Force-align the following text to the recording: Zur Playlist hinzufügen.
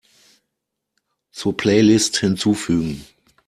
Zur 1.29 1.53
Playlist 1.55 2.17
hinzufügen. 2.23 3.05